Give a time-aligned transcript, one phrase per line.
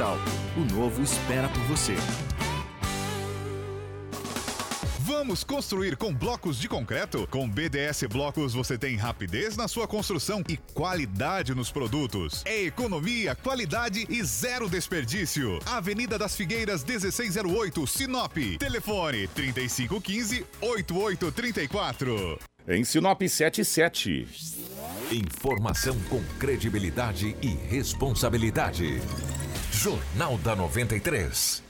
[0.00, 0.16] Capital.
[0.56, 1.94] O novo espera por você.
[5.00, 7.26] Vamos construir com blocos de concreto?
[7.30, 12.42] Com BDS Blocos você tem rapidez na sua construção e qualidade nos produtos.
[12.46, 15.58] É economia, qualidade e zero desperdício.
[15.66, 18.36] Avenida das Figueiras 1608, Sinop.
[18.58, 22.38] Telefone 3515 8834.
[22.68, 24.28] Em Sinop 77.
[25.12, 29.00] Informação com credibilidade e responsabilidade.
[29.72, 31.69] Jornal da 93.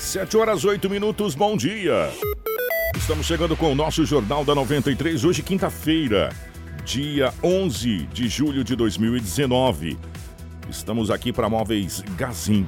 [0.00, 2.10] 7 horas 8 minutos, bom dia.
[2.96, 6.30] Estamos chegando com o nosso Jornal da 93, hoje quinta-feira,
[6.86, 9.98] dia 11 de julho de 2019.
[10.70, 12.66] Estamos aqui para Móveis Gazin.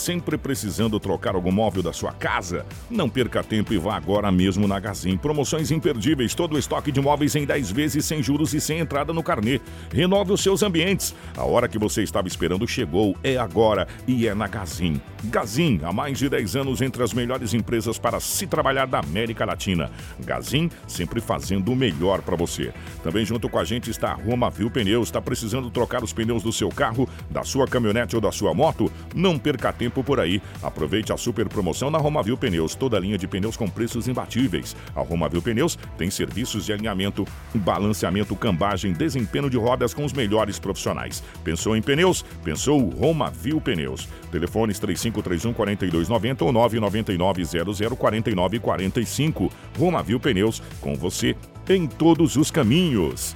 [0.00, 2.64] Sempre precisando trocar algum móvel da sua casa?
[2.88, 5.18] Não perca tempo e vá agora mesmo na Gazin.
[5.18, 9.12] Promoções imperdíveis, todo o estoque de móveis em 10 vezes sem juros e sem entrada
[9.12, 9.60] no carnê.
[9.92, 11.14] Renove os seus ambientes.
[11.36, 14.98] A hora que você estava esperando chegou, é agora e é na Gazin.
[15.24, 19.44] Gazin, há mais de 10 anos entre as melhores empresas para se trabalhar da América
[19.44, 19.90] Latina.
[20.20, 22.72] Gazin, sempre fazendo o melhor para você.
[23.02, 25.08] Também junto com a gente está a Roma Viu Pneus.
[25.08, 28.90] Está precisando trocar os pneus do seu carro, da sua caminhonete ou da sua moto?
[29.14, 30.40] Não perca tempo por aí.
[30.62, 34.76] Aproveite a super promoção na Romavil Pneus, toda a linha de pneus com preços imbatíveis.
[34.94, 40.58] A Romavil Pneus tem serviços de alinhamento, balanceamento, cambagem, desempenho de rodas com os melhores
[40.58, 41.22] profissionais.
[41.42, 42.24] Pensou em pneus?
[42.44, 44.08] Pensou Romavil Pneus.
[44.30, 49.52] Telefones 3531 4290 ou 999 00 49 45.
[49.78, 51.36] Romavil Pneus, com você
[51.68, 53.34] em todos os caminhos.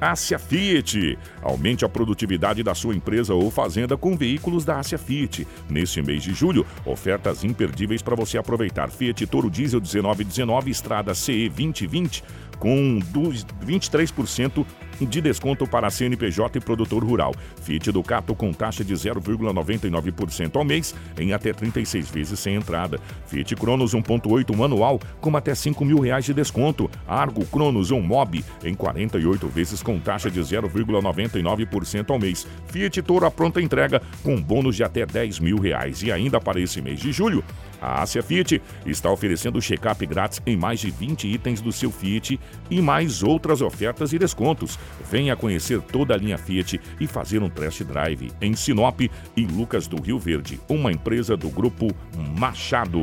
[0.00, 1.18] Ásia Fiat.
[1.42, 5.46] Aumente a produtividade da sua empresa ou fazenda com veículos da Ásia Fiat.
[5.68, 8.90] Neste mês de julho, ofertas imperdíveis para você aproveitar.
[8.90, 12.22] Fiat Toro Diesel 1919, Estrada CE 2020
[12.58, 12.98] com
[13.64, 14.66] 23%
[15.06, 17.34] de desconto para CNPJ e produtor rural.
[17.62, 22.98] Fiat Ducato com taxa de 0,99% ao mês em até 36 vezes sem entrada.
[23.26, 26.90] Fiat Cronos 1.8 manual com até 5 mil reais de desconto.
[27.06, 32.46] Argo Cronos 1 Mob em 48 vezes com taxa de 0,99% ao mês.
[32.66, 36.02] Fiat Toro a pronta entrega com bônus de até 10 mil reais.
[36.02, 37.44] E ainda para esse mês de julho,
[37.80, 42.38] a Ásia Fiat está oferecendo check-up grátis em mais de 20 itens do seu Fiat
[42.70, 44.78] e mais outras ofertas e descontos.
[45.10, 49.86] Venha conhecer toda a linha Fiat e fazer um test drive em Sinop e Lucas
[49.86, 51.88] do Rio Verde, uma empresa do grupo
[52.38, 53.02] Machado.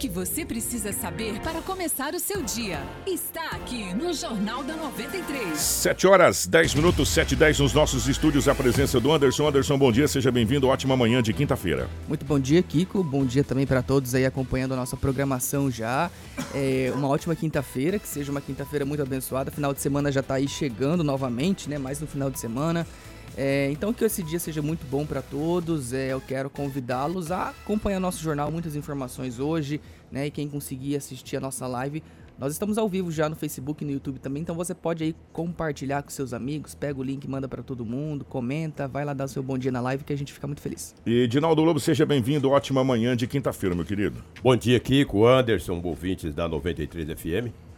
[0.00, 5.58] Que você precisa saber para começar o seu dia está aqui no Jornal da 93.
[5.58, 8.48] 7 horas 10 minutos, 7 e 10 nos nossos estúdios.
[8.48, 9.48] A presença do Anderson.
[9.48, 10.68] Anderson, bom dia, seja bem-vindo.
[10.68, 11.86] Ótima manhã de quinta-feira.
[12.08, 13.04] Muito bom dia, Kiko.
[13.04, 16.10] Bom dia também para todos aí acompanhando a nossa programação já.
[16.54, 19.50] É uma ótima quinta-feira, que seja uma quinta-feira muito abençoada.
[19.50, 21.76] Final de semana já está aí chegando novamente, né?
[21.76, 22.86] Mais no final de semana.
[23.36, 25.92] É, então que esse dia seja muito bom para todos.
[25.92, 29.80] É, eu quero convidá-los a acompanhar nosso jornal, muitas informações hoje,
[30.10, 30.26] né?
[30.26, 32.02] E quem conseguir assistir a nossa live,
[32.40, 35.14] nós estamos ao vivo já no Facebook e no YouTube também, então você pode aí
[35.30, 39.26] compartilhar com seus amigos, pega o link, manda para todo mundo, comenta, vai lá dar
[39.26, 40.94] o seu bom dia na live que a gente fica muito feliz.
[41.04, 42.48] E Dinaldo Lobo, seja bem-vindo.
[42.48, 44.24] Ótima manhã de quinta-feira, meu querido.
[44.42, 47.69] Bom dia, Kiko, Anderson, ouvintes da 93 FM.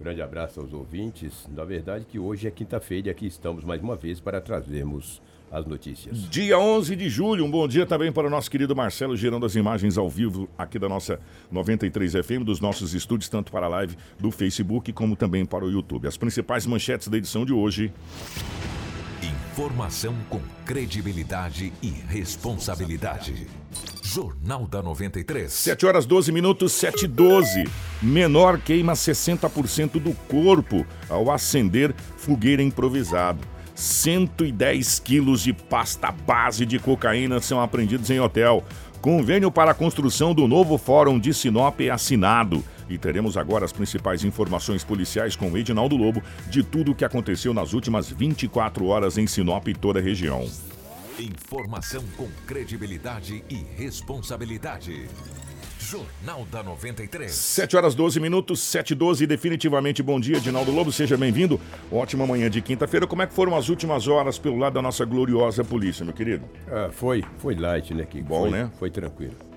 [0.00, 1.48] Grande abraço aos ouvintes.
[1.54, 5.20] Na verdade, que hoje é quinta-feira e aqui estamos mais uma vez para trazermos
[5.50, 6.28] as notícias.
[6.28, 9.54] Dia 11 de julho, um bom dia também para o nosso querido Marcelo, gerando as
[9.54, 11.18] imagens ao vivo aqui da nossa
[11.50, 15.70] 93 FM, dos nossos estúdios, tanto para a live do Facebook como também para o
[15.70, 16.06] YouTube.
[16.06, 17.92] As principais manchetes da edição de hoje.
[19.58, 23.48] Informação com credibilidade e responsabilidade.
[24.04, 25.52] Jornal da 93.
[25.52, 27.64] 7 horas 12 minutos, 7 e 12.
[28.00, 33.40] Menor queima 60% do corpo ao acender fogueira improvisado.
[33.74, 38.62] 110 quilos de pasta base de cocaína são apreendidos em hotel.
[39.00, 42.62] Convênio para a construção do novo Fórum de Sinop é assinado.
[42.88, 47.04] E teremos agora as principais informações policiais com o Edinaldo Lobo de tudo o que
[47.04, 50.48] aconteceu nas últimas 24 horas em Sinop e toda a região.
[51.18, 55.08] Informação com credibilidade e responsabilidade.
[55.80, 57.32] Jornal da 93.
[57.32, 61.58] 7 horas 12 minutos, 7 e 12, definitivamente bom dia, Dinaldo Lobo, seja bem-vindo.
[61.90, 63.06] Ótima manhã de quinta-feira.
[63.06, 66.44] Como é que foram as últimas horas pelo lado da nossa gloriosa polícia, meu querido?
[66.70, 68.70] Ah, foi, foi light, né, que Bom, foi, né?
[68.78, 69.47] Foi tranquilo.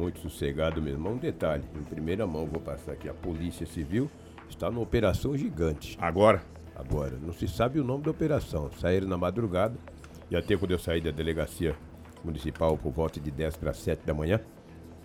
[0.00, 1.10] Muito sossegado mesmo.
[1.10, 3.06] Um detalhe, em primeira mão vou passar aqui.
[3.06, 4.10] A Polícia Civil
[4.48, 5.98] está numa operação gigante.
[6.00, 6.42] Agora?
[6.74, 8.70] Agora, não se sabe o nome da operação.
[8.80, 9.76] Saíram na madrugada,
[10.30, 11.76] e até quando eu saí da delegacia
[12.24, 14.40] municipal por volta de 10 para 7 da manhã,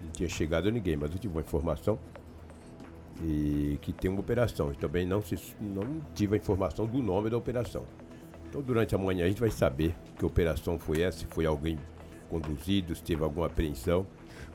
[0.01, 1.99] não tinha chegado ninguém, mas eu tive uma informação
[3.21, 4.71] e que tem uma operação.
[4.71, 7.83] E também não, se, não tive a informação do nome da operação.
[8.47, 11.77] Então, durante a manhã, a gente vai saber que operação foi essa, se foi alguém
[12.29, 14.07] conduzido, se teve alguma apreensão.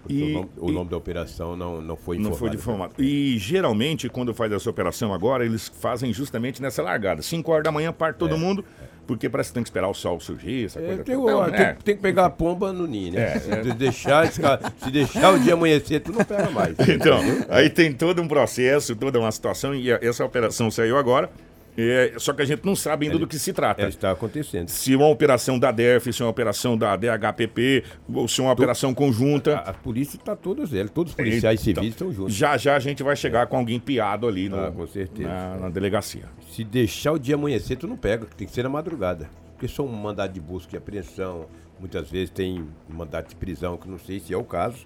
[0.02, 2.38] Porque E- o, nome, o e- nome da operação não, não foi Não informado.
[2.38, 2.94] foi informado.
[3.02, 7.22] E geralmente, quando faz essa operação agora, eles fazem justamente nessa largada.
[7.22, 8.64] 5 horas da manhã parte todo mundo,
[9.06, 11.36] porque parece que tem que esperar o sol surgir, essa É, coisa tem, toda.
[11.36, 11.76] o- Então, tem- é.
[11.84, 13.34] tem que pegar a pomba no ninho, né?
[13.34, 16.76] É, se, deixar, esse cara- se deixar o dia amanhecer, tu não pega mais.
[16.88, 17.18] Então,
[17.48, 21.30] aí tem todo um processo, toda uma situação, e essa operação saiu agora,
[21.76, 23.82] é, só que a gente não sabe ainda do que se trata.
[23.82, 24.68] É, está acontecendo.
[24.68, 28.44] Se é uma operação da DERF, se é uma operação da DHPP, ou se é
[28.44, 29.56] uma operação conjunta.
[29.56, 32.34] A, a polícia está todas elas, todos os policiais Então, civis estão juntos.
[32.34, 35.28] Já já a gente vai chegar com alguém piado ali no, Ah, com certeza.
[35.28, 36.24] na, na delegacia.
[36.52, 39.28] Se deixar o dia amanhecer, tu não pega, tem que ser na madrugada.
[39.52, 41.46] Porque são um mandado de busca e apreensão,
[41.78, 44.78] muitas vezes tem um mandado de prisão, que não sei se é o caso.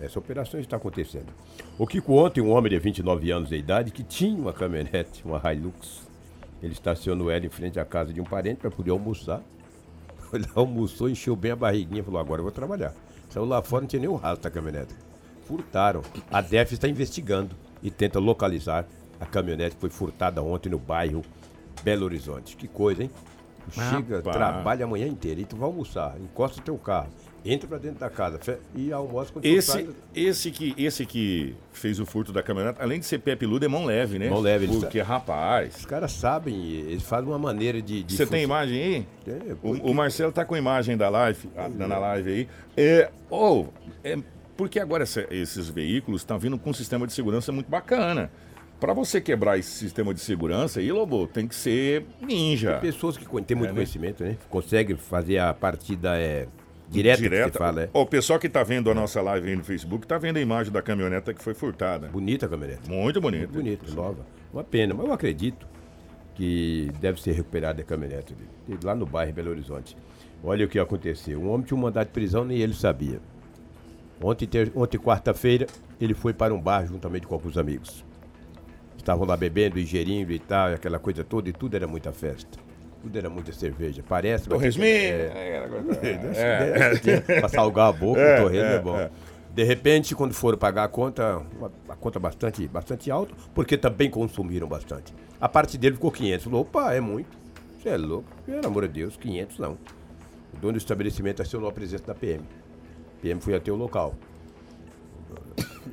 [0.00, 1.26] Essa operação está acontecendo.
[1.76, 5.40] O Kiko ontem, um homem de 29 anos de idade, que tinha uma caminhonete, uma
[5.52, 6.08] Hilux,
[6.62, 9.40] ele estacionou ela em frente à casa de um parente para poder almoçar.
[10.32, 12.94] Ele almoçou, encheu bem a barriguinha e falou, agora eu vou trabalhar.
[13.30, 14.94] Saiu lá fora, não tinha nem o rastro da caminhonete.
[15.44, 16.02] Furtaram.
[16.30, 18.86] A DEF está investigando e tenta localizar
[19.18, 21.22] a caminhonete que foi furtada ontem no bairro
[21.82, 22.56] Belo Horizonte.
[22.56, 23.10] Que coisa, hein?
[23.72, 24.36] Chega, Rapaz.
[24.36, 27.10] trabalha a manhã inteira e tu vai almoçar, encosta o teu carro,
[27.44, 28.38] entra pra dentro da casa
[28.74, 33.06] e almoça tu Esse, esse, que, esse que fez o furto da caminhonete, além de
[33.06, 34.28] ser pé peludo, é mão leve, né?
[34.28, 35.76] Mão leve, Porque, rapaz.
[35.76, 38.02] Os caras sabem, eles fazem uma maneira de.
[38.02, 39.06] de Você tem imagem aí?
[39.24, 42.48] Tem, O, porque- o Marcelo tá com imagem da live, ah, na live aí.
[42.76, 43.66] É, oh,
[44.04, 44.18] é,
[44.56, 48.30] porque agora essa- esses veículos estão vindo com um sistema de segurança muito bacana.
[48.78, 52.78] Para você quebrar esse sistema de segurança aí, Lobo, tem que ser ninja.
[52.78, 53.74] Pessoas que têm muito É, né?
[53.74, 54.38] conhecimento, né?
[54.48, 56.48] Conseguem fazer a partida é,
[56.90, 57.58] direta, que Direta.
[57.58, 57.90] fala, é.
[57.92, 60.72] O pessoal que tá vendo a nossa live aí no Facebook tá vendo a imagem
[60.72, 62.08] da caminhoneta que foi furtada.
[62.08, 62.90] Bonita a caminhonete.
[62.90, 63.46] Muito bonita.
[63.52, 64.26] Muito bonita, nova.
[64.52, 65.66] Uma pena, mas eu acredito
[66.34, 68.34] que deve ser recuperada a caminhonete
[68.68, 69.96] ali, lá no bairro Belo Horizonte.
[70.42, 71.40] Olha o que aconteceu.
[71.40, 73.20] Um homem tinha um mandado de prisão, nem ele sabia.
[74.22, 75.66] Ontem, ter- ontem quarta-feira,
[76.00, 78.04] ele foi para um bar juntamente com alguns amigos.
[78.96, 82.58] Estavam lá bebendo, ingerindo e tal, aquela coisa toda, e tudo era muita festa.
[83.02, 84.02] Tudo era muita cerveja.
[84.06, 84.48] Parece.
[84.48, 84.86] Torresmin.
[84.86, 85.68] É,
[86.36, 88.96] É, pra salgar a boca, É, o torresmo é, é, bom.
[88.96, 89.10] é.
[89.54, 94.08] De repente, quando foram pagar a conta, uma, a conta bastante, bastante alta, porque também
[94.08, 95.12] consumiram bastante.
[95.40, 96.44] A parte dele ficou 500.
[96.44, 97.36] Falou, opa, é muito.
[97.78, 98.28] Você é louco.
[98.46, 99.72] Pelo amor de Deus, 500 não.
[100.52, 102.44] O dono do estabelecimento acionou a presença da PM.
[103.22, 104.14] PM foi até o local.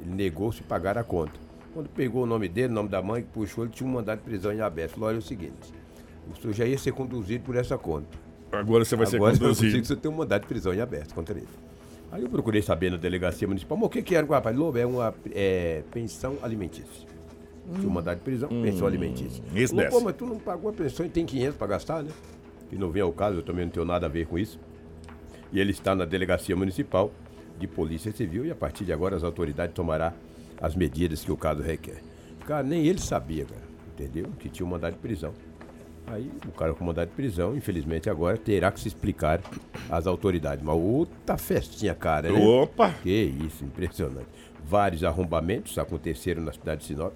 [0.02, 1.34] Ele negou-se pagar a conta.
[1.74, 4.20] Quando pegou o nome dele, o nome da mãe, que puxou, ele tinha um mandado
[4.20, 4.92] de prisão em aberto.
[4.94, 5.74] Falou, olha é o seguinte,
[6.36, 8.08] senhor já ia ser conduzido por essa conta.
[8.52, 9.86] Agora você vai Agora ser conduzido.
[9.86, 11.48] você ter um mandado de prisão em aberto contra ele.
[12.12, 14.56] Aí eu procurei saber na delegacia municipal, mas o que, que era, rapaz?
[14.56, 17.08] Lobo, é uma é, pensão alimentícia.
[17.76, 19.44] Tinha um mandado de prisão, pensão alimentícia.
[19.54, 19.90] isso Falou.
[19.90, 22.12] Pô, mas tu não pagou a pensão e tem 500 para gastar, né?
[22.72, 24.58] E não vem ao caso, eu também não tenho nada a ver com isso.
[25.52, 27.12] E ele está na delegacia municipal
[27.60, 30.14] de polícia civil e a partir de agora as autoridades tomarão
[30.62, 32.02] as medidas que o caso requer.
[32.46, 33.62] Cara, nem ele sabia, cara,
[33.94, 34.28] entendeu?
[34.40, 35.34] Que tinha um mandado de prisão.
[36.08, 39.42] Aí o cara com mandado de prisão, infelizmente agora terá que se explicar
[39.90, 40.64] às autoridades.
[40.64, 42.40] Mas outra festinha, cara, né?
[42.40, 42.94] Opa!
[43.04, 43.12] Que
[43.46, 44.28] isso, impressionante.
[44.64, 47.14] Vários arrombamentos aconteceram na cidade de Sinop.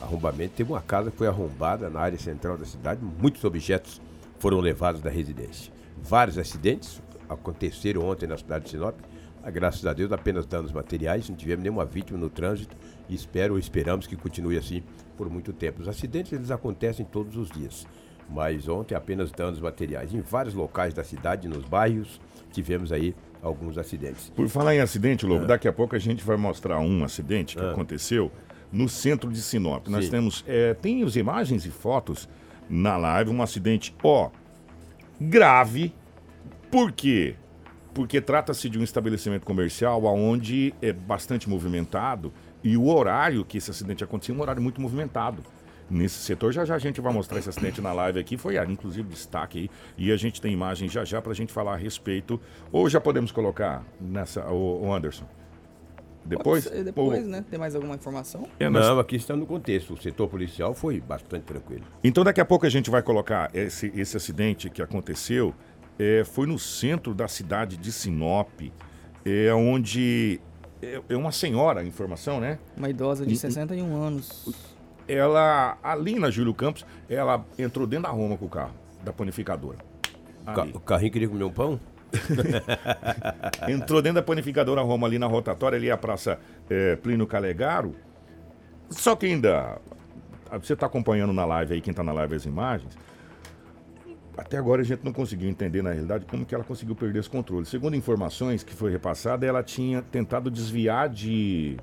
[0.00, 4.00] Arrombamento, teve uma casa que foi arrombada na área central da cidade, muitos objetos
[4.38, 5.72] foram levados da residência.
[6.00, 8.96] Vários acidentes aconteceram ontem na cidade de Sinop.
[9.52, 12.76] Graças a Deus, apenas danos materiais, não tivemos nenhuma vítima no trânsito
[13.08, 14.82] e espero ou esperamos que continue assim
[15.18, 15.82] por muito tempo.
[15.82, 17.86] Os acidentes eles acontecem todos os dias,
[18.30, 20.14] mas ontem apenas danos materiais.
[20.14, 22.20] Em vários locais da cidade, nos bairros,
[22.52, 24.30] tivemos aí alguns acidentes.
[24.30, 25.26] Por falar em acidente.
[25.26, 28.30] Lobo, daqui a pouco a gente vai mostrar um acidente que aconteceu
[28.72, 29.88] no centro de Sinop.
[29.88, 30.10] Nós Sim.
[30.12, 32.28] temos, é, tem as imagens e fotos
[32.68, 34.30] na live, um acidente, ó,
[35.20, 35.92] grave.
[36.70, 37.34] Por quê?
[37.94, 43.70] Porque trata-se de um estabelecimento comercial onde é bastante movimentado e o horário que esse
[43.70, 45.42] acidente aconteceu é um horário muito movimentado.
[45.90, 48.64] Nesse setor, já já a gente vai mostrar esse acidente na live aqui, foi ah,
[48.68, 52.38] inclusive destaque aí, e a gente tem imagem já já pra gente falar a respeito,
[52.70, 55.24] ou já podemos colocar nessa, o, Anderson?
[56.24, 56.64] Depois?
[56.64, 57.42] Pode ser depois, Ou- né?
[57.48, 58.46] Tem mais alguma informação?
[58.60, 59.94] É, nós- Não, aqui está no contexto.
[59.94, 61.84] O setor policial foi bastante tranquilo.
[62.04, 65.54] Então daqui a pouco a gente vai colocar esse, esse acidente que aconteceu.
[66.00, 68.60] é, foi no centro da cidade de Sinop,
[69.24, 70.40] é, onde
[70.82, 72.58] é, é uma senhora, a informação, né?
[72.76, 74.48] Uma idosa de 61 anos.
[75.06, 79.78] Ela, ali na Júlio Campos, ela entrou dentro da Roma com o carro, da panificadora.
[80.44, 81.80] Ca- o carrinho queria comer um pão?
[83.68, 87.94] Entrou dentro da panificadora Roma ali na rotatória, ali a Praça é, Plínio Calegaro.
[88.90, 89.78] Só que ainda.
[90.62, 92.96] Você está acompanhando na live aí, quem está na live as imagens.
[94.38, 97.28] Até agora a gente não conseguiu entender, na realidade, como que ela conseguiu perder esse
[97.28, 97.66] controle.
[97.66, 101.76] Segundo informações que foi repassada, ela tinha tentado desviar de.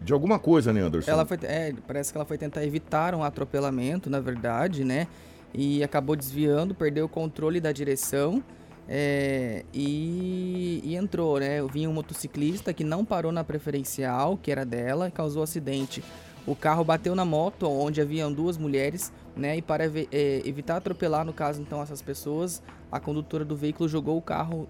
[0.00, 1.10] De alguma coisa, né, Anderson?
[1.10, 5.06] Ela foi, é, parece que ela foi tentar evitar um atropelamento, na verdade, né?
[5.54, 8.42] E acabou desviando, perdeu o controle da direção
[8.88, 11.62] é, e, e entrou, né?
[11.72, 16.02] Vinha um motociclista que não parou na preferencial, que era dela, e causou acidente.
[16.46, 19.56] O carro bateu na moto, onde haviam duas mulheres, né?
[19.56, 24.16] E para é, evitar atropelar, no caso, então, essas pessoas, a condutora do veículo jogou
[24.16, 24.68] o carro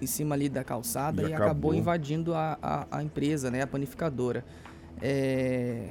[0.00, 1.46] em cima ali da calçada E e, acabou.
[1.46, 1.74] acabou.
[1.74, 3.62] invadindo a, a, a empresa, né?
[3.62, 4.44] A panificadora.
[5.02, 5.90] É,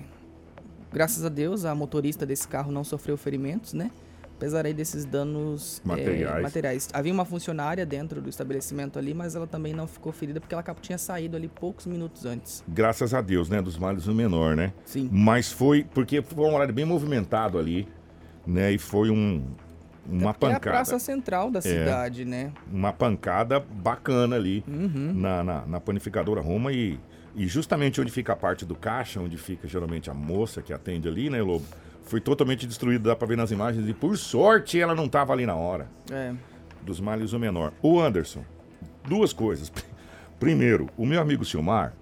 [0.92, 3.92] Graças a Deus, a motorista desse carro não sofreu ferimentos, né?
[4.38, 6.42] Apesar aí desses danos é, Materiais.
[6.42, 6.90] materiais.
[6.94, 10.64] Havia uma funcionária dentro do estabelecimento ali, mas ela também não ficou ferida porque ela
[10.82, 12.64] tinha saído ali poucos minutos antes.
[12.68, 13.62] Graças a Deus, né?
[13.62, 14.74] Dos males o menor, né?
[14.86, 15.10] Sim.
[15.12, 15.84] Mas foi.
[15.94, 17.86] Porque foi um horário bem movimentado ali,
[18.50, 18.72] né?
[18.72, 19.44] E foi um.
[20.12, 20.76] Uma Porque é a pancada.
[20.76, 22.52] praça central da cidade, né?
[22.72, 25.14] uma pancada bacana ali Uhum.
[25.16, 27.00] na, na, na panificadora Roma e,
[27.36, 31.08] e justamente onde fica a parte do caixa, onde fica geralmente a moça que atende
[31.08, 31.64] ali, né, Lobo?
[32.06, 35.46] Foi totalmente destruído, dá pra ver nas imagens, e por sorte ela não tava ali
[35.46, 35.88] na hora.
[36.12, 36.34] É.
[36.82, 37.72] Dos males o menor.
[37.80, 38.44] O Anderson,
[39.08, 39.72] duas coisas.
[40.40, 41.94] Primeiro, o meu amigo Silmar,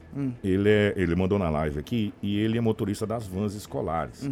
[0.41, 4.29] ele, é, ele mandou na live aqui e ele é motorista das vans escolares.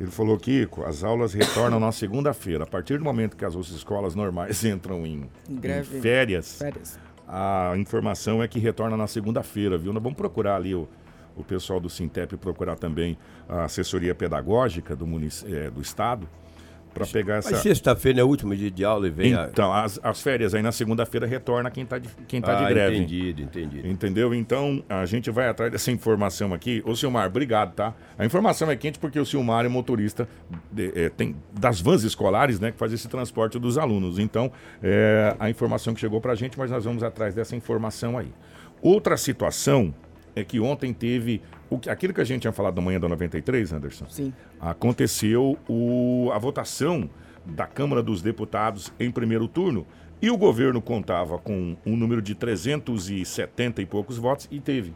[0.00, 2.64] Ele falou, Kiko, as aulas retornam na segunda-feira.
[2.64, 5.98] A partir do momento que as outras escolas normais entram em, Em greve.
[5.98, 6.98] em férias, Férias.
[7.28, 9.92] a informação é que retorna na segunda-feira, viu?
[9.92, 10.88] Nós vamos procurar ali o,
[11.36, 16.26] o pessoal do Sintep, procurar também a assessoria pedagógica do, munic- eh, do Estado,
[16.92, 17.50] para pegar essa...
[17.50, 19.48] Mas sexta-feira é o último dia de aula e vem a...
[19.50, 22.74] Então, as, as férias aí na segunda-feira retorna quem está de, quem tá ah, de
[22.74, 22.96] greve.
[22.96, 23.88] entendido, entendido.
[23.88, 24.34] Entendeu?
[24.34, 26.82] Então, a gente vai atrás dessa informação aqui.
[26.84, 27.94] Ô, Silmar, obrigado, tá?
[28.18, 30.28] A informação é quente porque o Silmar é motorista
[30.70, 32.72] de- é, tem, das vans escolares, né?
[32.72, 34.18] Que faz esse transporte dos alunos.
[34.18, 34.50] Então,
[34.82, 38.32] é, a informação que chegou pra gente, mas nós vamos atrás dessa informação aí.
[38.82, 39.94] Outra situação
[40.34, 41.40] é que ontem teve...
[41.70, 44.04] O, que- aquilo que a gente tinha falado da manhã da 93, Anderson?
[44.08, 44.32] Sim.
[44.60, 47.08] aconteceu o- a votação
[47.46, 49.86] da Câmara dos Deputados em primeiro turno
[50.20, 54.92] e o governo contava com um número de 370 e poucos votos e teve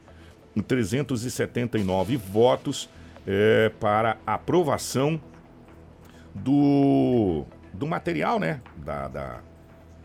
[0.67, 2.89] 379 votos
[3.27, 5.19] eh, para aprovação
[6.35, 8.61] do, do material, né?
[8.77, 9.41] Da, da,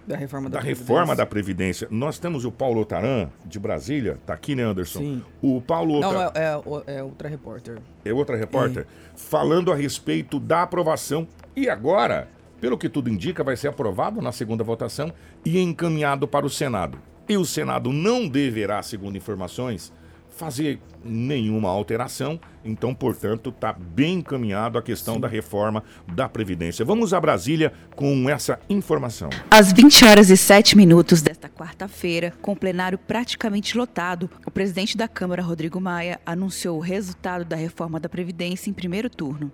[0.09, 1.85] Da reforma da, da reforma da Previdência.
[1.85, 1.87] Previdência.
[1.91, 4.99] Nós temos o Paulo Otaran, de Brasília, tá aqui, né, Anderson?
[4.99, 5.23] Sim.
[5.39, 7.77] O Paulo Não, Otaran é, é, é outra repórter.
[8.03, 11.27] é outra repórter, falando a respeito da aprovação.
[11.55, 12.27] E agora,
[12.59, 15.13] pelo que tudo indica, vai ser aprovado na segunda votação
[15.45, 16.97] e encaminhado para o Senado.
[17.27, 19.93] E o Senado não deverá, segundo informações,
[20.29, 22.39] fazer nenhuma alteração.
[22.63, 26.85] Então, portanto, está bem encaminhado a questão da reforma da Previdência.
[26.85, 29.29] Vamos a Brasília com essa informação.
[29.49, 34.97] Às 20 horas e 7 minutos desta quarta-feira, com o plenário praticamente lotado, o presidente
[34.97, 39.51] da Câmara, Rodrigo Maia, anunciou o resultado da reforma da Previdência em primeiro turno.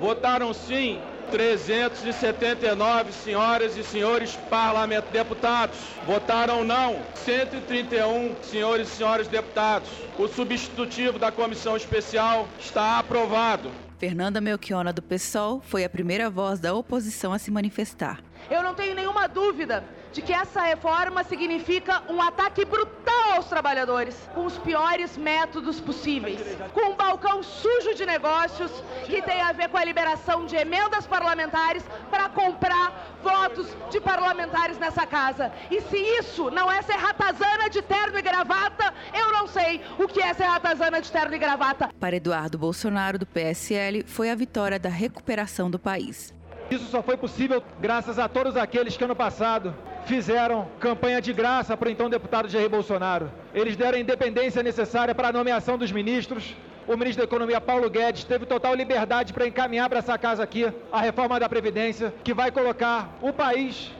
[0.00, 0.98] Votaram sim
[1.30, 5.78] 379 senhoras e senhores parlamentos deputados.
[6.06, 9.88] Votaram não 131 senhores e senhoras deputados.
[10.18, 13.70] O substitutivo da comissão especial está aprovado.
[13.98, 18.20] Fernanda Melchiona, do PSOL, foi a primeira voz da oposição a se manifestar.
[18.50, 19.82] Eu não tenho nenhuma dúvida
[20.16, 26.40] de que essa reforma significa um ataque brutal aos trabalhadores, com os piores métodos possíveis,
[26.72, 28.70] com um balcão sujo de negócios
[29.04, 34.78] que tem a ver com a liberação de emendas parlamentares para comprar votos de parlamentares
[34.78, 35.52] nessa casa.
[35.70, 40.08] E se isso não é ser ratazana de terno e gravata, eu não sei o
[40.08, 41.90] que é ser ratazana de terno e gravata.
[42.00, 46.34] Para Eduardo Bolsonaro, do PSL, foi a vitória da recuperação do país.
[46.70, 49.74] Isso só foi possível graças a todos aqueles que ano passado
[50.06, 53.30] fizeram campanha de graça para o então deputado Jair Bolsonaro.
[53.52, 56.54] Eles deram a independência necessária para a nomeação dos ministros.
[56.86, 60.72] O ministro da Economia, Paulo Guedes, teve total liberdade para encaminhar para essa casa aqui
[60.92, 63.90] a reforma da Previdência, que vai colocar o país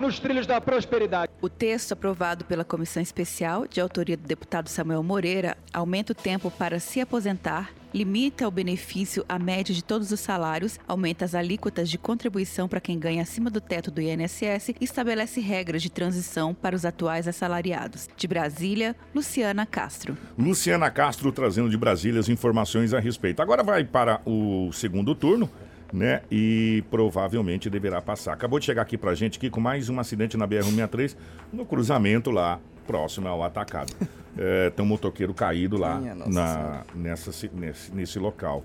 [0.00, 1.32] nos trilhos da prosperidade.
[1.40, 6.50] O texto aprovado pela comissão especial, de autoria do deputado Samuel Moreira, aumenta o tempo
[6.50, 11.88] para se aposentar, limita o benefício à média de todos os salários, aumenta as alíquotas
[11.88, 16.54] de contribuição para quem ganha acima do teto do INSS e estabelece regras de transição
[16.54, 18.08] para os atuais assalariados.
[18.16, 20.16] De Brasília, Luciana Castro.
[20.38, 23.40] Luciana Castro trazendo de Brasília as informações a respeito.
[23.40, 25.50] Agora vai para o segundo turno
[25.96, 26.20] né?
[26.30, 28.34] E provavelmente deverá passar.
[28.34, 31.16] Acabou de chegar aqui pra gente aqui com mais um acidente na BR-163,
[31.52, 33.92] no cruzamento lá, próximo ao atacado.
[34.38, 38.62] É, tem um motoqueiro caído lá na, nessa, nesse, nesse local.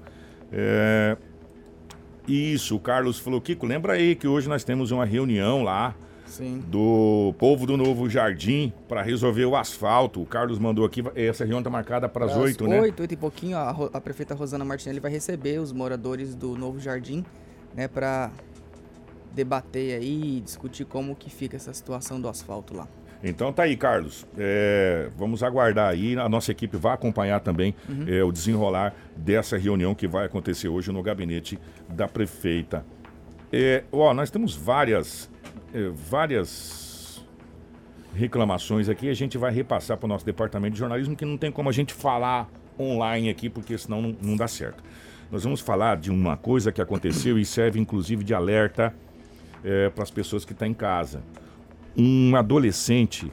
[0.51, 1.15] É,
[2.27, 5.95] isso, o Carlos falou, Kiko, lembra aí que hoje nós temos uma reunião lá
[6.31, 6.63] Sim.
[6.65, 10.21] do povo do Novo Jardim para resolver o asfalto.
[10.21, 12.79] O Carlos mandou aqui, essa reunião está marcada para as oito, né?
[12.79, 16.79] Oito, oito e pouquinho, a, a, prefeita Rosana Martinelli vai receber os moradores do Novo
[16.79, 17.25] Jardim,
[17.75, 18.31] né, para
[19.33, 22.87] debater aí e discutir como que fica essa situação do asfalto lá.
[23.23, 24.25] Então tá aí, Carlos.
[24.37, 26.17] É, vamos aguardar aí.
[26.17, 28.05] A nossa equipe vai acompanhar também uhum.
[28.07, 32.83] é, o desenrolar dessa reunião que vai acontecer hoje no gabinete da prefeita.
[33.53, 35.29] É, ó, nós temos várias
[35.93, 37.25] várias
[38.15, 39.09] reclamações aqui.
[39.09, 41.71] A gente vai repassar para o nosso departamento de jornalismo, que não tem como a
[41.71, 42.49] gente falar
[42.79, 44.83] online aqui, porque senão não, não dá certo.
[45.31, 48.93] Nós vamos falar de uma coisa que aconteceu e serve inclusive de alerta
[49.63, 51.23] é, para as pessoas que estão tá em casa.
[51.95, 53.31] Um adolescente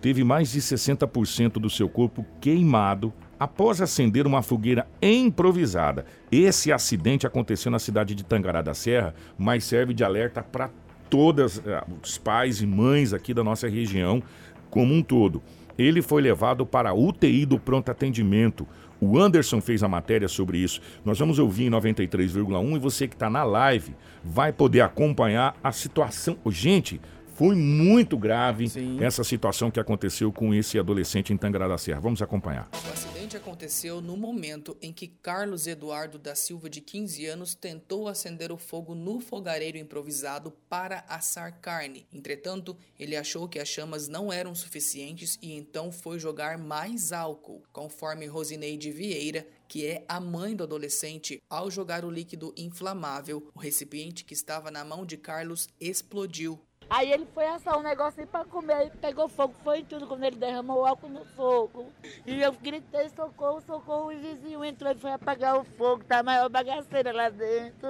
[0.00, 6.04] teve mais de 60% do seu corpo queimado após acender uma fogueira improvisada.
[6.30, 10.70] Esse acidente aconteceu na cidade de Tangará da Serra, mas serve de alerta para
[11.12, 14.22] todos eh, os pais e mães aqui da nossa região
[14.70, 15.42] como um todo.
[15.76, 18.66] Ele foi levado para a UTI do pronto atendimento.
[18.98, 20.80] O Anderson fez a matéria sobre isso.
[21.04, 25.70] Nós vamos ouvir em 93,1 e você que está na live vai poder acompanhar a
[25.70, 26.38] situação.
[26.46, 26.98] Gente,
[27.34, 28.96] foi muito grave Sim.
[29.02, 32.00] essa situação que aconteceu com esse adolescente em Tangará da Serra.
[32.00, 32.70] Vamos acompanhar.
[32.72, 38.08] O acidente aconteceu no momento em que Carlos Eduardo da Silva, de 15 anos, tentou
[38.08, 42.06] acender o fogo no fogareiro improvisado para assar carne.
[42.12, 47.62] Entretanto, ele achou que as chamas não eram suficientes e então foi jogar mais álcool,
[47.72, 53.58] conforme Rosineide Vieira, que é a mãe do adolescente, ao jogar o líquido inflamável, o
[53.58, 56.60] recipiente que estava na mão de Carlos explodiu.
[56.92, 60.84] Aí ele foi assar um negocinho para comer, pegou fogo, foi tudo quando ele derramou
[60.84, 61.90] álcool no fogo.
[62.26, 66.22] E eu gritei, socorro, socorro, e o vizinho entrou e foi apagar o fogo, tá
[66.22, 67.88] maior bagaceira lá dentro.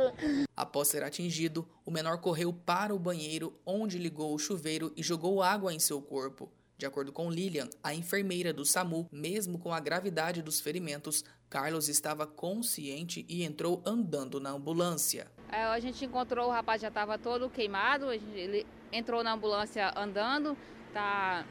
[0.57, 5.43] Após ser atingido, o menor correu para o banheiro, onde ligou o chuveiro e jogou
[5.43, 6.49] água em seu corpo.
[6.79, 11.88] De acordo com Lilian, a enfermeira do SAMU, mesmo com a gravidade dos ferimentos, Carlos
[11.88, 15.27] estava consciente e entrou andando na ambulância.
[15.51, 20.57] É, a gente encontrou o rapaz já estava todo queimado, ele entrou na ambulância andando,
[20.92, 21.44] tá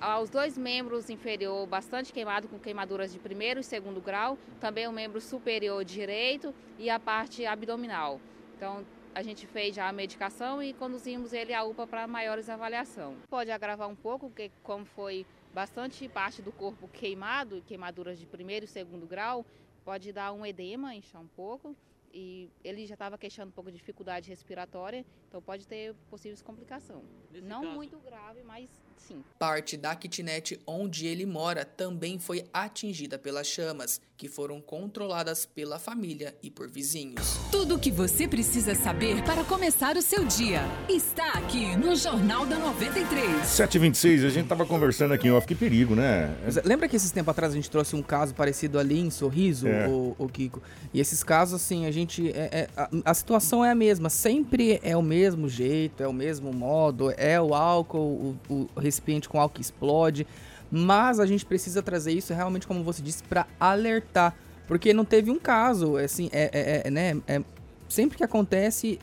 [0.00, 4.92] aos dois membros inferior bastante queimado com queimaduras de primeiro e segundo grau, também o
[4.92, 8.20] membro superior direito e a parte abdominal.
[8.56, 13.16] Então a gente fez já a medicação e conduzimos ele à UPA para maiores avaliação.
[13.28, 15.24] Pode agravar um pouco, porque como foi
[15.54, 19.44] bastante parte do corpo queimado, queimaduras de primeiro e segundo grau,
[19.84, 21.76] pode dar um edema, inchar um pouco
[22.12, 27.04] e ele já estava queixando um pouco de dificuldade respiratória, então pode ter possíveis complicações.
[27.42, 27.74] Não caso.
[27.74, 29.24] muito grave, mas sim.
[29.38, 35.78] Parte da kitnet onde ele mora também foi atingida pelas chamas, que foram controladas pela
[35.78, 37.38] família e por vizinhos.
[37.50, 42.46] Tudo o que você precisa saber para começar o seu dia está aqui no Jornal
[42.46, 43.44] da 93.
[43.44, 46.30] 726, a gente estava conversando aqui em off, que perigo, né?
[46.64, 49.88] Lembra que esses tempos atrás a gente trouxe um caso parecido ali em Sorriso, é.
[49.88, 50.62] o, o, Kiko?
[50.94, 52.01] E esses casos, assim, a gente.
[52.34, 56.12] É, é, a, a situação é a mesma, sempre é o mesmo jeito, é o
[56.12, 60.26] mesmo modo, é o álcool, o, o recipiente com álcool explode.
[60.70, 64.34] Mas a gente precisa trazer isso realmente, como você disse, para alertar.
[64.66, 67.20] Porque não teve um caso, assim, é, é, é né?
[67.26, 67.42] É,
[67.88, 68.98] sempre que acontece,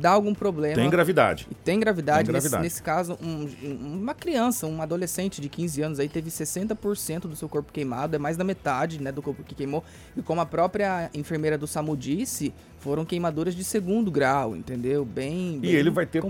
[0.00, 0.74] dá algum problema.
[0.74, 1.46] Tem gravidade.
[1.50, 2.24] E tem gravidade.
[2.24, 2.62] Tem gravidade.
[2.62, 3.48] Nesse, nesse caso, um,
[4.00, 8.18] uma criança, um adolescente de 15 anos aí teve 60% do seu corpo queimado, é
[8.18, 9.84] mais da metade, né, do corpo que queimou.
[10.16, 15.04] E como a própria enfermeira do SAMU disse, foram queimaduras de segundo grau, entendeu?
[15.04, 16.22] Bem, bem E ele vai ter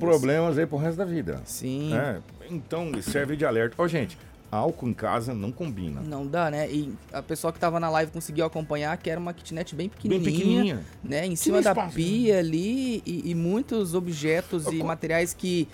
[0.00, 1.40] problemas aí pro resto da vida.
[1.44, 1.94] Sim.
[1.94, 2.18] É,
[2.50, 3.76] então, serve de alerta.
[3.78, 4.18] Ó, oh, gente,
[4.52, 6.02] álcool em casa não combina.
[6.02, 6.70] Não dá, né?
[6.70, 10.24] E a pessoa que tava na live conseguiu acompanhar que era uma kitnet bem pequenininha,
[10.24, 10.86] bem pequenininha.
[11.02, 11.26] né?
[11.26, 12.40] Em cima da espaço, pia né?
[12.40, 15.66] ali e, e, muitos objetos Eu e materiais que,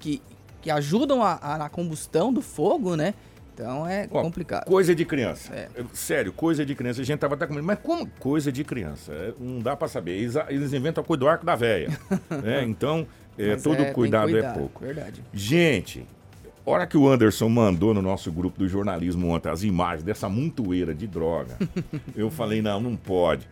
[0.00, 0.22] que,
[0.62, 3.12] que ajudam a, a, na combustão do fogo, né?
[3.52, 4.64] Então é Ó, complicado.
[4.64, 5.54] Coisa de criança.
[5.54, 5.68] É.
[5.92, 7.02] Sério, coisa de criança.
[7.02, 7.66] A gente tava até comendo.
[7.66, 9.12] Mas como coisa de criança?
[9.12, 10.12] É, não dá para saber.
[10.12, 11.90] Eles, eles, inventam a coisa do arco da véia.
[12.44, 14.82] é, então, É, todo é, cuidado, é pouco.
[14.82, 15.22] verdade.
[15.34, 16.06] Gente,
[16.64, 20.94] hora que o Anderson mandou no nosso grupo do jornalismo ontem as imagens dessa montoeira
[20.94, 21.58] de droga,
[22.14, 23.48] eu falei, não, não pode.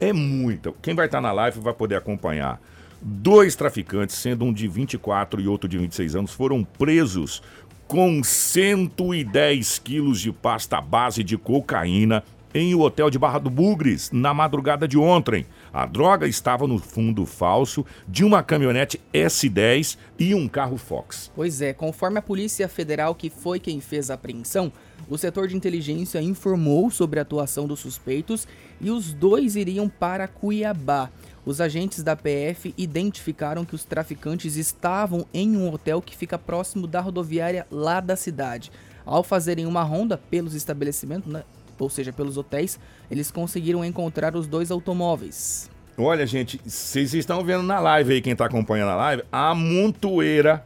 [0.00, 0.72] É muita.
[0.82, 2.60] Quem vai estar na live vai poder acompanhar.
[3.00, 7.42] Dois traficantes, sendo um de 24 e outro de 26 anos, foram presos
[7.86, 12.24] com 110 quilos de pasta base de cocaína
[12.54, 15.44] em um hotel de Barra do Bugres na madrugada de ontem.
[15.74, 21.32] A droga estava no fundo falso de uma caminhonete S10 e um carro Fox.
[21.34, 24.72] Pois é, conforme a Polícia Federal, que foi quem fez a apreensão,
[25.08, 28.46] o setor de inteligência informou sobre a atuação dos suspeitos
[28.80, 31.10] e os dois iriam para Cuiabá.
[31.44, 36.86] Os agentes da PF identificaram que os traficantes estavam em um hotel que fica próximo
[36.86, 38.70] da rodoviária lá da cidade.
[39.04, 41.42] Ao fazerem uma ronda pelos estabelecimentos, né,
[41.82, 42.78] ou seja, pelos hotéis,
[43.10, 45.70] eles conseguiram encontrar os dois automóveis.
[45.96, 50.64] Olha, gente, vocês estão vendo na live aí, quem está acompanhando a live, a montoeira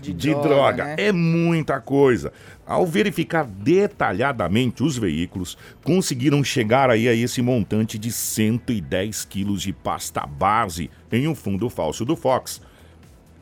[0.00, 0.84] de, droga, droga.
[0.84, 0.96] né?
[0.98, 2.32] É muita coisa.
[2.66, 9.72] Ao verificar detalhadamente os veículos, conseguiram chegar aí a esse montante de 110 quilos de
[9.72, 12.60] pasta base em um fundo falso do Fox.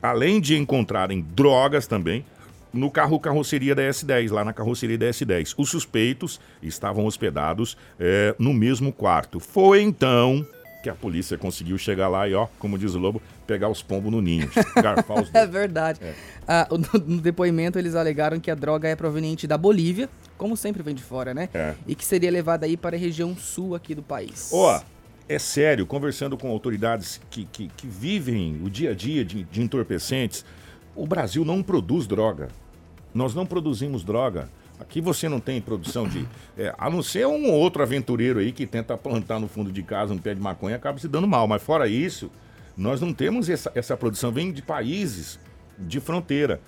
[0.03, 2.25] Além de encontrarem drogas também
[2.73, 5.55] no carro carroceria da S10, lá na carroceria da S10.
[5.57, 9.41] Os suspeitos estavam hospedados eh, no mesmo quarto.
[9.41, 10.47] Foi então
[10.83, 14.11] que a polícia conseguiu chegar lá e, ó, como diz o Lobo, pegar os pombos
[14.11, 14.49] no ninho,
[14.83, 16.01] garfar os É verdade.
[16.49, 20.83] Ah, no, no depoimento, eles alegaram que a droga é proveniente da Bolívia, como sempre
[20.83, 21.49] vem de fora, né?
[21.53, 21.75] É.
[21.87, 24.51] E que seria levada aí para a região sul aqui do país.
[24.53, 24.81] Ó,
[25.29, 29.63] é sério, conversando com autoridades que, que, que vivem o dia a dia de, de
[29.63, 30.45] entorpecentes,
[30.95, 32.49] o Brasil não produz droga.
[33.15, 34.49] Nós não produzimos droga.
[34.79, 36.27] Aqui você não tem produção de.
[36.57, 39.83] é, a não ser um ou outro aventureiro aí que tenta plantar no fundo de
[39.83, 41.47] casa um pé de maconha e acaba se dando mal.
[41.47, 42.31] Mas fora isso,
[42.77, 44.33] nós não temos essa, essa produção.
[44.33, 45.39] Vem de países
[45.79, 46.61] de fronteira.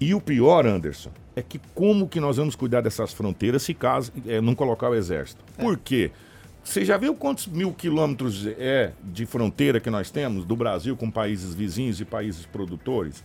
[0.00, 4.12] E o pior, Anderson, é que como que nós vamos cuidar dessas fronteiras se caso
[4.26, 5.44] é, não colocar o exército?
[5.56, 6.10] Por quê?
[6.64, 11.10] Você já viu quantos mil quilômetros é de fronteira que nós temos do Brasil com
[11.10, 13.22] países vizinhos e países produtores?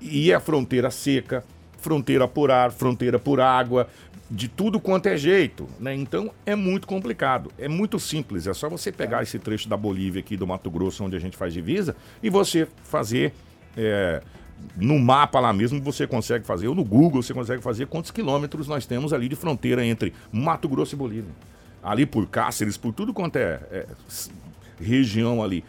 [0.00, 1.44] E é fronteira seca,
[1.78, 3.88] fronteira por ar, fronteira por água,
[4.30, 5.94] de tudo quanto é jeito, né?
[5.94, 7.50] Então é muito complicado.
[7.58, 11.04] É muito simples, é só você pegar esse trecho da Bolívia aqui do Mato Grosso,
[11.04, 13.32] onde a gente faz divisa, e você fazer
[13.76, 14.22] é,
[14.76, 18.68] no mapa lá mesmo, você consegue fazer, ou no Google você consegue fazer quantos quilômetros
[18.68, 21.32] nós temos ali de fronteira entre Mato Grosso e Bolívia.
[21.82, 23.86] Ali por Cáceres, por tudo quanto é, é,
[24.80, 25.64] região ali.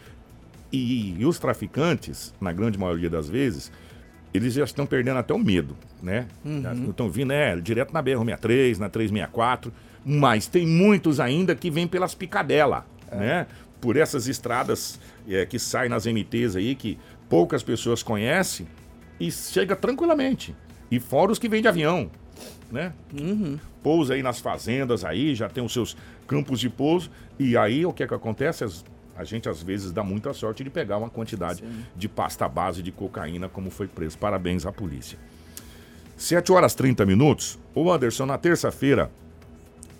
[0.70, 3.72] E, e os traficantes, na grande maioria das vezes,
[4.32, 6.26] eles já estão perdendo até o medo, né?
[6.44, 6.90] Uhum.
[6.90, 9.72] Estão vindo, é, direto na BR-63, na 364,
[10.04, 13.46] mas tem muitos ainda que vêm pelas picadelas, né?
[13.80, 18.66] Por essas estradas é, que saem nas MTs aí, que poucas pessoas conhecem,
[19.20, 20.54] e chega tranquilamente.
[20.90, 22.10] E fora os que vêm de avião,
[22.70, 22.92] né?
[23.82, 27.92] Pousa aí nas fazendas aí, já tem os seus campos de pouso, e aí o
[27.92, 28.64] que é que acontece?
[28.64, 28.84] As-
[29.16, 31.62] a gente às vezes dá muita sorte de pegar uma quantidade
[31.94, 34.18] de pasta base de cocaína como foi preso.
[34.18, 35.18] Parabéns à polícia.
[36.16, 37.58] 7 horas 30 minutos.
[37.74, 39.10] O Anderson, na terça-feira,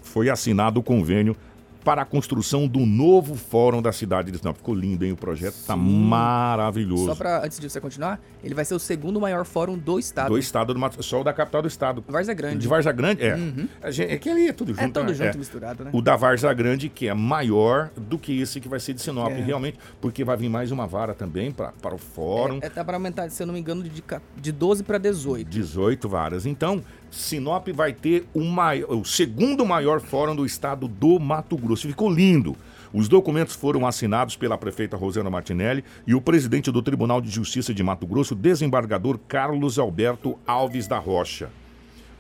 [0.03, 1.37] foi assinado o convênio
[1.85, 4.57] para a construção do novo fórum da cidade de Sinop.
[4.57, 5.13] Ficou lindo, hein?
[5.13, 7.07] O projeto tá maravilhoso.
[7.07, 10.29] Só pra, antes de você continuar, ele vai ser o segundo maior fórum do estado.
[10.31, 12.05] Do estado do Mato só o da capital do estado.
[12.07, 12.59] Várzea Grande.
[12.59, 13.35] De Varza Grande, é.
[13.35, 13.69] Uhum.
[13.83, 14.83] É que ali é tudo junto.
[14.83, 15.15] É tudo né?
[15.15, 15.91] junto, misturado, né?
[15.93, 19.31] O da Varza Grande, que é maior do que esse que vai ser de Sinop,
[19.31, 19.41] É.
[19.41, 22.59] realmente, porque vai vir mais uma vara também para o fórum.
[22.63, 24.03] É, dá pra aumentar, se eu não me engano, de,
[24.37, 25.49] de 12 para 18.
[25.49, 26.47] 18 varas.
[26.47, 31.87] Então, Sinop vai ter o, maior, o segundo maior fórum do estado do Mato Grosso.
[31.87, 32.57] Ficou lindo.
[32.93, 37.73] Os documentos foram assinados pela prefeita Rosana Martinelli e o presidente do Tribunal de Justiça
[37.73, 41.51] de Mato Grosso, desembargador Carlos Alberto Alves da Rocha.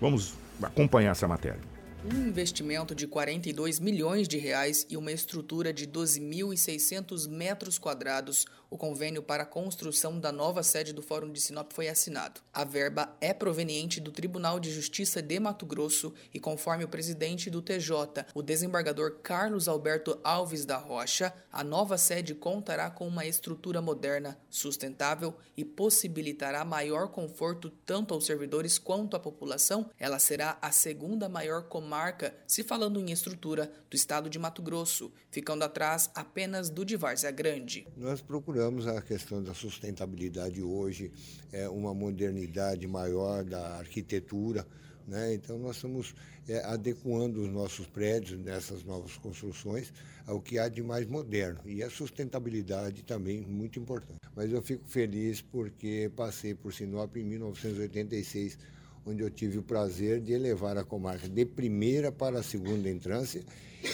[0.01, 1.72] Vamos acompanhar essa matéria.
[2.05, 8.77] Um investimento de 42 milhões de reais e uma estrutura de 12.600 metros quadrados, o
[8.77, 12.41] convênio para a construção da nova sede do Fórum de Sinop foi assinado.
[12.53, 17.49] A verba é proveniente do Tribunal de Justiça de Mato Grosso e, conforme o presidente
[17.49, 23.27] do TJ, o desembargador Carlos Alberto Alves da Rocha, a nova sede contará com uma
[23.27, 29.89] estrutura moderna, sustentável e possibilitará maior conforto tanto aos servidores quanto à população.
[30.01, 35.13] Ela será a segunda maior comarca, se falando em estrutura, do estado de Mato Grosso,
[35.31, 37.87] ficando atrás apenas do de Várzea Grande.
[37.99, 41.13] Nós procuramos a questão da sustentabilidade hoje,
[41.53, 44.67] é, uma modernidade maior da arquitetura,
[45.07, 45.35] Né?
[45.35, 46.15] Então, nós estamos
[46.49, 49.93] é, adequando os nossos prédios nessas novas construções
[50.25, 51.59] ao que há de mais moderno.
[51.67, 54.21] E a sustentabilidade também muito importante.
[54.35, 58.57] Mas eu fico feliz porque passei por Sinop em 1986,
[59.05, 63.43] onde eu tive o prazer de elevar a comarca de primeira para a segunda entrância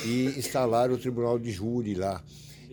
[0.04, 2.22] e instalar o Tribunal de Júri lá.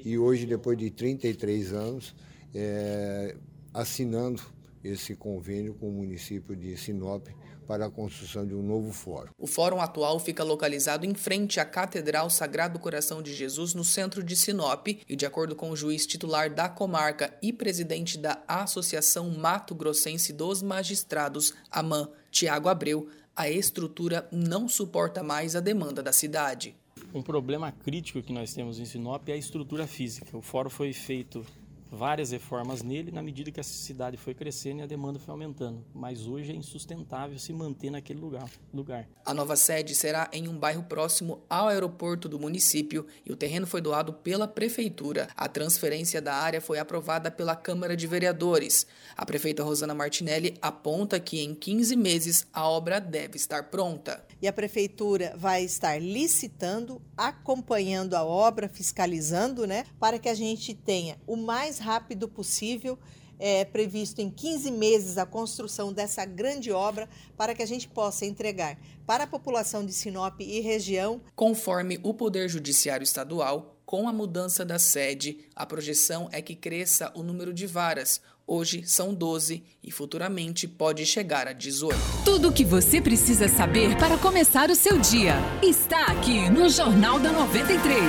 [0.03, 2.15] E hoje, depois de 33 anos,
[2.53, 3.35] é,
[3.73, 4.41] assinando
[4.83, 7.27] esse convênio com o município de Sinop
[7.65, 9.31] para a construção de um novo fórum.
[9.37, 14.23] O fórum atual fica localizado em frente à Catedral Sagrado Coração de Jesus, no centro
[14.23, 19.29] de Sinop, e de acordo com o juiz titular da comarca e presidente da Associação
[19.31, 26.11] Mato Grossense dos Magistrados, AMAN, Tiago Abreu, a estrutura não suporta mais a demanda da
[26.11, 26.75] cidade.
[27.13, 30.37] Um problema crítico que nós temos em Sinop é a estrutura física.
[30.37, 31.45] O fórum foi feito
[31.91, 35.83] várias reformas nele na medida que a cidade foi crescendo e a demanda foi aumentando.
[35.93, 38.49] Mas hoje é insustentável se manter naquele lugar.
[38.73, 39.07] lugar.
[39.25, 43.67] A nova sede será em um bairro próximo ao aeroporto do município e o terreno
[43.67, 45.27] foi doado pela prefeitura.
[45.35, 48.85] A transferência da área foi aprovada pela Câmara de Vereadores.
[49.15, 54.25] A prefeita Rosana Martinelli aponta que em 15 meses a obra deve estar pronta.
[54.41, 60.73] E a prefeitura vai estar licitando, acompanhando a obra, fiscalizando, né, para que a gente
[60.73, 62.97] tenha o mais rápido possível
[63.39, 67.07] é previsto em 15 meses a construção dessa grande obra
[67.37, 71.21] para que a gente possa entregar para a população de Sinop e região.
[71.35, 77.11] Conforme o Poder Judiciário Estadual, com a mudança da sede, a projeção é que cresça
[77.13, 78.19] o número de varas.
[78.47, 81.97] Hoje são 12 e futuramente pode chegar a 18.
[82.23, 87.19] Tudo o que você precisa saber para começar o seu dia está aqui no Jornal
[87.19, 88.03] da 93.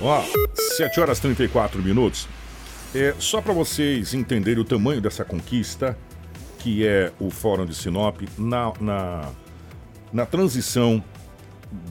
[0.00, 0.24] Ó,
[0.76, 2.28] 7 horas e 34 minutos.
[2.92, 5.96] É, só para vocês entenderem o tamanho dessa conquista,
[6.58, 9.30] que é o Fórum de Sinop, na, na,
[10.12, 11.02] na transição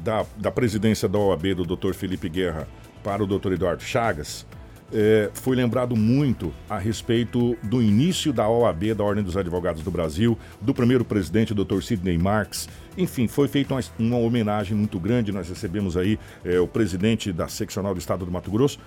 [0.03, 1.93] da, da presidência da OAB do Dr.
[1.93, 2.67] Felipe Guerra
[3.01, 3.53] para o Dr.
[3.53, 4.45] Eduardo Chagas,
[4.91, 9.91] é, foi lembrado muito a respeito do início da OAB, da Ordem dos Advogados do
[9.91, 11.81] Brasil, do primeiro presidente, Dr.
[11.81, 12.67] Sidney Marx.
[12.97, 15.31] Enfim, foi feita uma, uma, homenagem muito grande.
[15.31, 18.79] Nós recebemos aí é, o presidente da seccional do Estado do Mato Grosso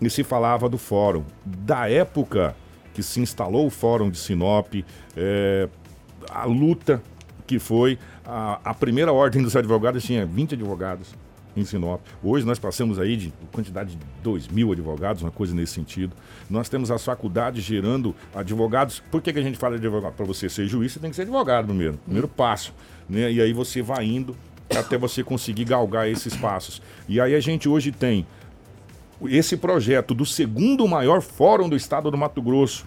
[0.00, 1.24] e se falava do fórum.
[1.44, 2.54] Da época
[2.94, 4.74] que se instalou o fórum de Sinop,
[5.16, 5.68] é,
[6.30, 7.02] a luta
[7.46, 11.14] que foi a, a, primeira ordem dos advogados tinha 20 advogados
[11.56, 12.00] em Sinop.
[12.22, 16.14] Hoje nós passamos aí de quantidade de 2 mil advogados, uma coisa nesse sentido.
[16.48, 19.02] Nós temos as faculdades gerando advogados.
[19.10, 20.12] Por que, que a gente fala de advogado?
[20.12, 21.98] Para você ser juiz, você tem que ser advogado primeiro.
[22.04, 22.74] Primeiro passo.
[23.08, 23.32] Né?
[23.32, 24.36] E aí você vai indo
[24.76, 26.82] até você conseguir galgar esses passos.
[27.08, 28.26] E aí a gente hoje tem
[29.26, 32.86] esse projeto do segundo maior fórum do estado do Mato Grosso,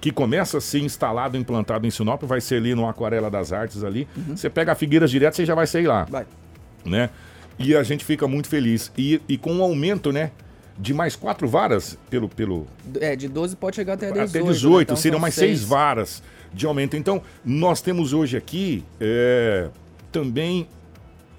[0.00, 3.84] que começa a ser instalado, implantado em Sinop, vai ser ali no Aquarela das Artes
[3.84, 4.08] ali.
[4.16, 4.36] Uhum.
[4.36, 6.04] Você pega a Figueiras direto, você já vai sair lá.
[6.04, 6.26] Vai.
[6.84, 7.10] Né?
[7.58, 8.90] E a gente fica muito feliz.
[8.96, 10.30] E, e com um aumento, né?
[10.78, 12.26] De mais quatro varas pelo.
[12.26, 12.66] pelo...
[12.98, 14.30] É, de 12 pode chegar até 18.
[14.30, 14.82] Até 18, né?
[14.82, 15.58] então, seriam mais seis.
[15.58, 16.22] seis varas
[16.54, 16.96] de aumento.
[16.96, 19.68] Então, nós temos hoje aqui é,
[20.10, 20.66] também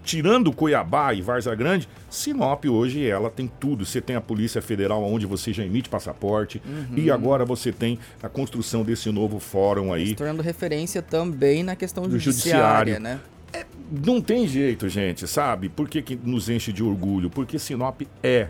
[0.03, 3.85] tirando Cuiabá e Varza Grande, Sinop hoje ela tem tudo.
[3.85, 6.97] Você tem a Polícia Federal onde você já emite passaporte uhum.
[6.97, 10.07] e agora você tem a construção desse novo fórum aí.
[10.07, 12.99] Se tornando referência também na questão do judiciária, judiciário.
[12.99, 13.19] né?
[13.53, 13.65] É,
[14.05, 15.67] não tem jeito, gente, sabe?
[15.67, 17.29] Por que, que nos enche de orgulho?
[17.29, 18.47] Porque Sinop é,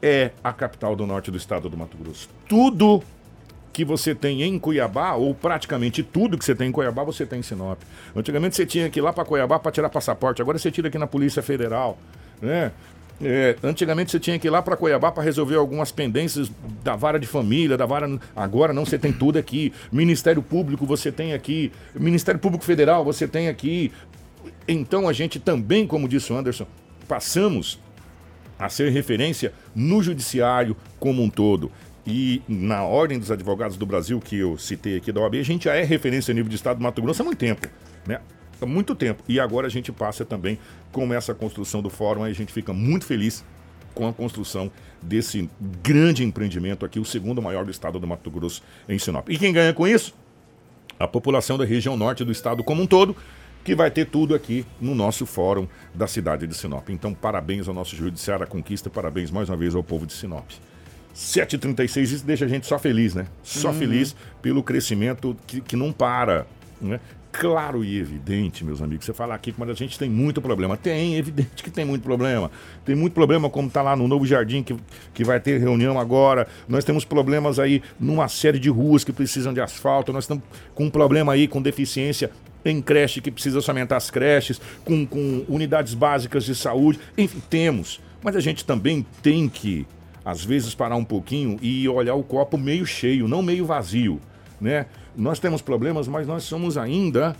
[0.00, 2.28] é a capital do norte do estado do Mato Grosso.
[2.48, 3.02] Tudo
[3.80, 7.40] que você tem em Cuiabá, ou praticamente tudo que você tem em Cuiabá, você tem
[7.40, 7.80] em Sinop.
[8.14, 10.98] Antigamente você tinha que ir lá para Cuiabá para tirar passaporte, agora você tira aqui
[10.98, 11.98] na Polícia Federal,
[12.42, 12.72] né?
[13.22, 16.50] É, antigamente você tinha que ir lá para Cuiabá para resolver algumas pendências
[16.82, 18.18] da vara de família, da vara.
[18.34, 19.72] Agora não, você tem tudo aqui.
[19.92, 21.70] Ministério Público você tem aqui.
[21.94, 23.92] Ministério Público Federal você tem aqui.
[24.66, 26.66] Então a gente também, como disse o Anderson,
[27.06, 27.78] passamos
[28.58, 31.70] a ser referência no judiciário como um todo.
[32.06, 35.64] E na Ordem dos Advogados do Brasil, que eu citei aqui da OAB, a gente
[35.64, 37.68] já é referência a nível de Estado do Mato Grosso há muito tempo.
[38.06, 38.20] Né?
[38.60, 39.22] Há muito tempo.
[39.28, 40.58] E agora a gente passa também
[40.92, 43.44] com essa construção do fórum, a gente fica muito feliz
[43.94, 44.70] com a construção
[45.02, 45.48] desse
[45.82, 49.28] grande empreendimento aqui, o segundo maior do estado do Mato Grosso, em Sinop.
[49.28, 50.14] E quem ganha com isso?
[50.98, 53.16] A população da região norte do estado como um todo,
[53.64, 56.88] que vai ter tudo aqui no nosso fórum da cidade de Sinop.
[56.88, 60.48] Então, parabéns ao nosso judiciário, a conquista, parabéns mais uma vez ao povo de Sinop.
[61.14, 63.26] 7h36, isso deixa a gente só feliz, né?
[63.42, 63.74] Só uhum.
[63.74, 66.46] feliz pelo crescimento que, que não para.
[66.80, 66.98] Né?
[67.32, 70.76] Claro e evidente, meus amigos, você fala aqui, mas a gente tem muito problema.
[70.76, 72.50] Tem, evidente que tem muito problema.
[72.84, 74.74] Tem muito problema, como está lá no Novo Jardim, que,
[75.14, 76.48] que vai ter reunião agora.
[76.68, 80.12] Nós temos problemas aí numa série de ruas que precisam de asfalto.
[80.12, 80.42] Nós estamos
[80.74, 82.30] com um problema aí com deficiência
[82.64, 86.98] Tem creche que precisa somente as creches, com, com unidades básicas de saúde.
[87.16, 88.00] Enfim, temos.
[88.22, 89.86] Mas a gente também tem que,
[90.24, 94.20] às vezes, parar um pouquinho e olhar o copo meio cheio, não meio vazio.
[94.60, 94.86] Né?
[95.16, 97.34] Nós temos problemas, mas nós somos ainda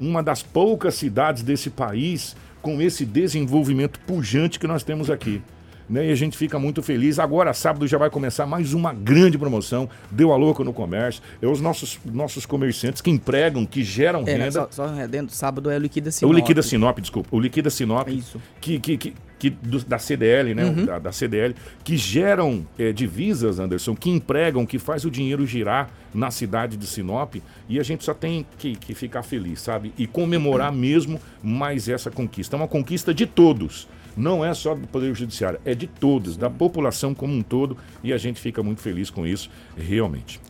[0.00, 5.42] uma das poucas cidades desse país com esse desenvolvimento pujante que nós temos aqui.
[5.88, 6.06] Né?
[6.08, 7.18] E a gente fica muito feliz.
[7.18, 9.88] Agora, sábado, já vai começar mais uma grande promoção.
[10.10, 11.22] Deu a louca no comércio.
[11.42, 14.50] É os nossos, nossos comerciantes que empregam, que geram É, renda.
[14.52, 16.32] só, só redendo, sábado é o Liquida Sinop.
[16.32, 17.28] O Liquida Sinop, desculpa.
[17.30, 18.08] O Liquida Sinop.
[18.08, 18.40] Isso.
[18.60, 20.64] Que, que, que, que do- da CDL, né?
[20.64, 20.86] Uhum.
[20.86, 25.90] Da, da CDL, que geram eh, divisas, Anderson, que empregam, que faz o dinheiro girar
[26.14, 27.34] na cidade de Sinop.
[27.68, 29.92] E a gente só tem que, que ficar feliz, sabe?
[29.98, 32.56] E comemorar mesmo mais essa conquista.
[32.56, 33.86] É uma conquista de todos.
[34.16, 37.76] Não é só do Poder Judiciário, é de todos, da população como um todo.
[38.02, 40.40] E a gente fica muito feliz com isso, realmente.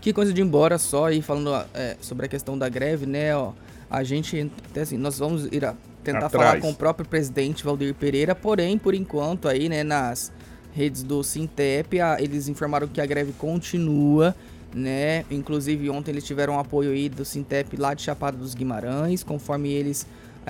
[0.00, 3.36] Que coisa de ir embora só e falando é, sobre a questão da greve, né,
[3.36, 3.52] ó,
[3.88, 6.32] a gente, até assim, nós vamos ir a tentar Atrás.
[6.32, 10.32] falar com o próprio presidente Valdir Pereira, porém, por enquanto aí, né, nas
[10.74, 14.34] redes do Sintep, a- eles informaram que a greve continua,
[14.74, 19.70] né, inclusive ontem eles tiveram apoio aí do Sintep lá de Chapada dos Guimarães, conforme
[19.70, 20.04] eles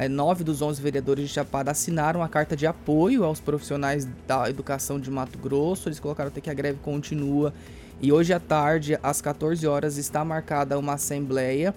[0.09, 4.99] nove dos 11 vereadores de Chapada assinaram a carta de apoio aos profissionais da educação
[4.99, 5.89] de Mato Grosso.
[5.89, 7.53] Eles colocaram até que a greve continua.
[8.01, 11.75] E hoje à tarde, às 14 horas, está marcada uma assembleia.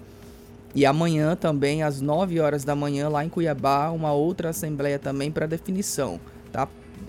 [0.74, 5.30] E amanhã também, às 9 horas da manhã, lá em Cuiabá, uma outra assembleia também
[5.30, 6.20] para definição.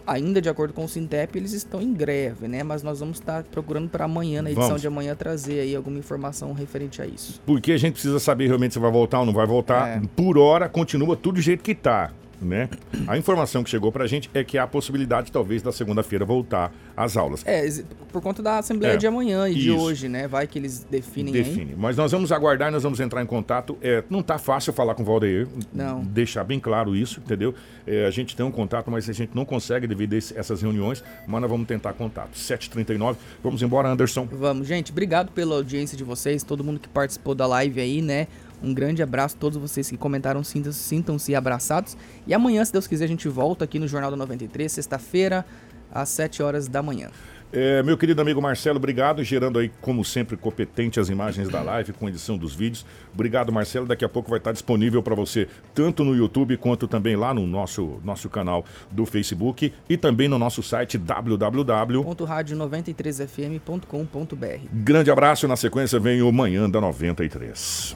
[0.05, 2.63] Ainda de acordo com o Sintep, eles estão em greve, né?
[2.63, 4.81] Mas nós vamos estar procurando para amanhã, na edição Vamos.
[4.81, 7.41] de amanhã, trazer aí alguma informação referente a isso.
[7.45, 10.01] Porque a gente precisa saber realmente se vai voltar ou não vai voltar.
[10.15, 12.11] Por hora, continua tudo do jeito que tá.
[12.41, 12.69] Né?
[13.07, 16.71] A informação que chegou pra gente é que há a possibilidade, talvez, da segunda-feira voltar
[16.95, 17.43] às aulas.
[17.47, 17.67] É,
[18.11, 19.77] por conta da assembleia É, de amanhã e de isso.
[19.79, 20.27] hoje, né?
[20.27, 21.43] Vai que eles definem aí.
[21.43, 21.75] Define.
[21.75, 23.77] Mas nós vamos aguardar, nós vamos entrar em contato.
[23.81, 25.47] É, não tá fácil falar com o Valdeir.
[25.73, 26.01] Não.
[26.03, 27.55] Deixar bem claro isso, entendeu?
[27.87, 30.61] É, a gente tem um contato, mas a gente não consegue devido a esse- essas
[30.61, 31.03] reuniões.
[31.27, 32.35] Mas nós vamos tentar contato.
[32.37, 33.17] 7h39.
[33.43, 34.27] Vamos embora, Anderson.
[34.31, 34.91] Vamos, gente.
[34.91, 38.27] Obrigado pela audiência de vocês, todo mundo que participou da live aí, né?
[38.63, 41.95] Um grande abraço a todos vocês que comentaram, sintam- sintam-se abraçados.
[42.25, 45.45] E amanhã, se Deus quiser, a gente volta aqui no Jornal da 93, sexta-feira,
[45.91, 47.09] às 7 horas da manhã.
[47.49, 49.23] É, meu querido amigo Marcelo, obrigado.
[49.23, 52.85] Gerando aí, como sempre, competente as imagens da live com edição dos vídeos.
[53.13, 53.85] Obrigado, Marcelo.
[53.85, 57.47] Daqui a pouco vai estar disponível para você, tanto no YouTube quanto também lá no
[57.47, 62.03] nosso, nosso canal do Facebook e também no nosso site www.
[62.03, 65.47] .rádio93fm.com.br Grande abraço.
[65.47, 67.95] Na sequência vem o Manhã da 93.